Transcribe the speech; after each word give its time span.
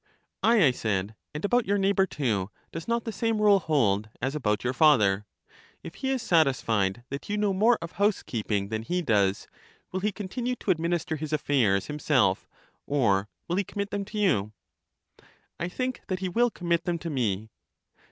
Aye, 0.41 0.65
I 0.65 0.71
said; 0.71 1.13
and 1.31 1.45
about 1.45 1.67
your 1.67 1.77
neighbor, 1.77 2.07
too, 2.07 2.49
does 2.71 2.87
not 2.87 3.03
the 3.05 3.11
same 3.11 3.39
rule 3.39 3.59
hold 3.59 4.09
as 4.19 4.33
about 4.33 4.63
your 4.63 4.73
father? 4.73 5.27
If 5.83 5.93
he 5.93 6.09
is 6.09 6.23
satisfied 6.23 7.03
that 7.11 7.29
you 7.29 7.37
know 7.37 7.53
more 7.53 7.77
of 7.83 7.91
housekeeping 7.91 8.69
than 8.69 8.81
he 8.81 9.03
does, 9.03 9.47
will 9.91 9.99
he 9.99 10.11
continue 10.11 10.55
to 10.55 10.71
administer 10.71 11.17
his 11.17 11.33
affairs 11.33 11.85
him 11.85 11.99
self, 11.99 12.47
or 12.87 13.29
will 13.47 13.57
he 13.57 13.63
commit 13.63 13.91
them 13.91 14.03
to 14.05 14.17
you? 14.17 14.53
I 15.59 15.69
think 15.69 16.01
that 16.07 16.17
he 16.17 16.29
will 16.29 16.49
commit 16.49 16.85
them 16.85 16.97
to 16.97 17.11
me. 17.11 17.49